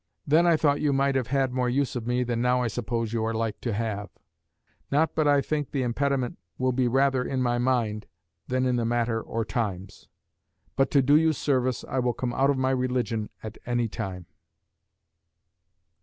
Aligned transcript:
Then 0.25 0.47
I 0.47 0.57
thought 0.57 0.81
you 0.81 0.93
might 0.93 1.13
have 1.13 1.27
had 1.27 1.53
more 1.53 1.69
use 1.69 1.95
of 1.95 2.07
me 2.07 2.23
than 2.23 2.41
now 2.41 2.63
I 2.63 2.67
suppose 2.69 3.13
you 3.13 3.23
are 3.23 3.35
like 3.35 3.61
to 3.61 3.71
have. 3.71 4.09
Not 4.89 5.13
but 5.13 5.27
I 5.27 5.41
think 5.41 5.69
the 5.69 5.83
impediment 5.83 6.39
will 6.57 6.71
be 6.71 6.87
rather 6.87 7.23
in 7.23 7.39
my 7.43 7.59
mind 7.59 8.07
than 8.47 8.65
in 8.65 8.77
the 8.77 8.83
matter 8.85 9.21
or 9.21 9.45
times. 9.45 10.07
But 10.75 10.89
to 10.89 11.03
do 11.03 11.15
you 11.15 11.33
service 11.33 11.85
I 11.87 11.99
will 11.99 12.13
come 12.13 12.33
out 12.33 12.49
of 12.49 12.57
my 12.57 12.71
religion 12.71 13.29
at 13.43 13.59
any 13.67 13.87
time. 13.87 14.25